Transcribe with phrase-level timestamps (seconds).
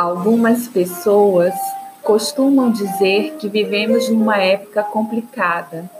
[0.00, 1.52] Algumas pessoas
[2.02, 5.90] costumam dizer que vivemos numa época complicada,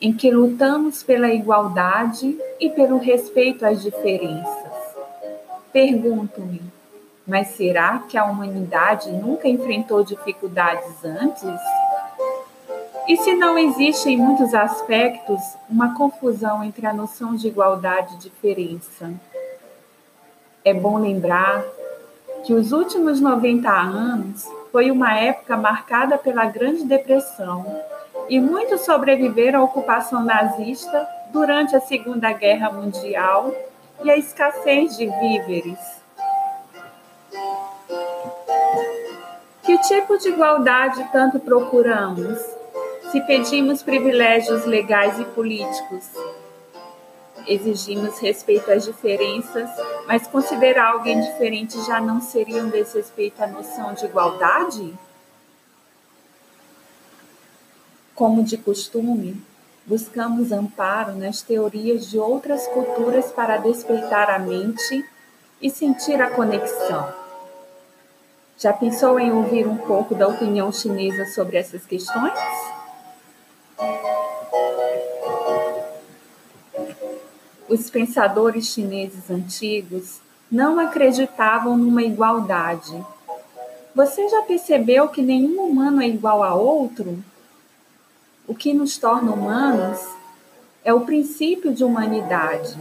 [0.00, 4.72] em que lutamos pela igualdade e pelo respeito às diferenças.
[5.72, 6.62] Pergunto-me,
[7.24, 11.60] mas será que a humanidade nunca enfrentou dificuldades antes?
[13.06, 18.18] E se não existe em muitos aspectos uma confusão entre a noção de igualdade e
[18.18, 19.12] diferença?
[20.64, 21.64] É bom lembrar
[22.44, 27.64] que os últimos 90 anos foi uma época marcada pela Grande Depressão
[28.28, 33.54] e muitos sobreviveram à ocupação nazista durante a Segunda Guerra Mundial
[34.02, 35.78] e a escassez de víveres.
[39.62, 42.38] Que tipo de igualdade tanto procuramos?
[43.12, 46.10] Se pedimos privilégios legais e políticos,
[47.46, 49.68] exigimos respeito às diferenças,
[50.06, 54.92] mas considerar alguém diferente já não seria um desrespeito à noção de igualdade?
[58.14, 59.40] Como de costume,
[59.86, 65.04] buscamos amparo nas teorias de outras culturas para despertar a mente
[65.60, 67.12] e sentir a conexão.
[68.58, 72.38] Já pensou em ouvir um pouco da opinião chinesa sobre essas questões?
[77.72, 80.20] Os pensadores chineses antigos
[80.50, 82.92] não acreditavam numa igualdade.
[83.94, 87.24] Você já percebeu que nenhum humano é igual a outro?
[88.46, 89.98] O que nos torna humanos
[90.84, 92.76] é o princípio de humanidade,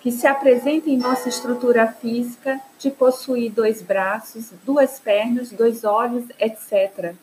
[0.00, 6.24] que se apresenta em nossa estrutura física de possuir dois braços, duas pernas, dois olhos,
[6.40, 7.14] etc.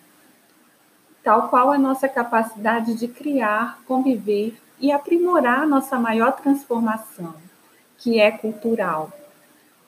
[1.24, 7.34] Tal qual a nossa capacidade de criar, conviver e aprimorar nossa maior transformação,
[7.98, 9.12] que é cultural.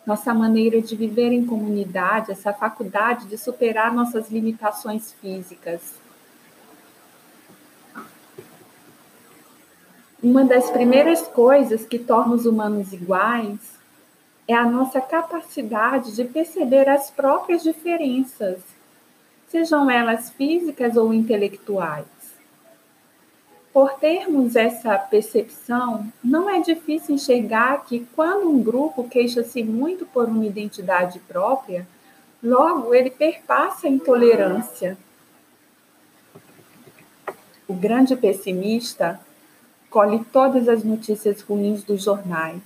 [0.06, 5.82] Nossa maneira de viver em comunidade, essa faculdade de superar nossas limitações físicas.
[10.24, 13.78] Uma das primeiras coisas que torna os humanos iguais
[14.48, 18.60] é a nossa capacidade de perceber as próprias diferenças,
[19.50, 22.17] sejam elas físicas ou intelectuais.
[23.78, 30.28] Por termos essa percepção, não é difícil enxergar que quando um grupo queixa-se muito por
[30.28, 31.88] uma identidade própria,
[32.42, 34.98] logo ele perpassa a intolerância.
[37.68, 39.20] O grande pessimista
[39.92, 42.64] colhe todas as notícias ruins dos jornais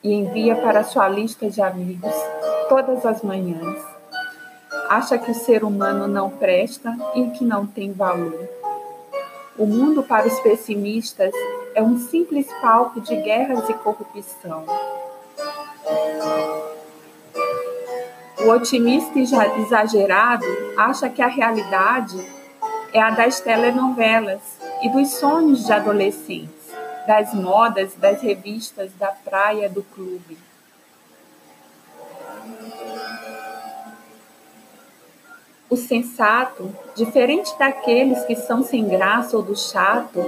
[0.00, 2.14] e envia para sua lista de amigos
[2.68, 3.82] todas as manhãs.
[4.88, 8.55] Acha que o ser humano não presta e que não tem valor.
[9.58, 11.32] O mundo para os pessimistas
[11.74, 14.66] é um simples palco de guerras e corrupção.
[18.44, 20.44] O otimista exagerado
[20.76, 22.16] acha que a realidade
[22.92, 24.42] é a das telenovelas
[24.82, 26.70] e dos sonhos de adolescentes,
[27.06, 30.36] das modas, das revistas, da praia, do clube.
[35.68, 40.24] O sensato, diferente daqueles que são sem graça ou do chato,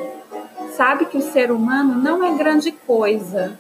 [0.77, 3.57] sabe que o ser humano não é grande coisa,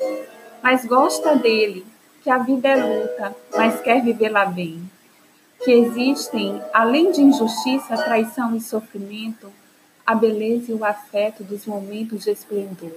[0.61, 1.87] mas gosta dele,
[2.23, 4.83] que a vida é luta, mas quer vivê-la bem.
[5.65, 9.53] Que existem, além de injustiça, traição e sofrimento,
[10.05, 12.97] a beleza e o afeto dos momentos de esplendor.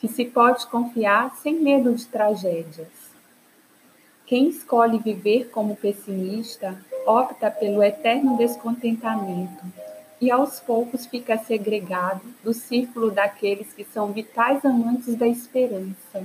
[0.00, 3.05] Que se pode confiar sem medo de tragédias
[4.26, 6.76] quem escolhe viver como pessimista
[7.06, 9.64] opta pelo eterno descontentamento
[10.20, 16.24] e aos poucos fica segregado do círculo daqueles que são vitais amantes da esperança.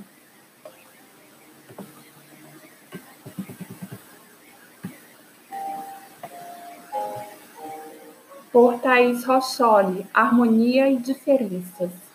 [8.51, 12.10] Por Thaís Rocholi, Harmonia e Diferenças.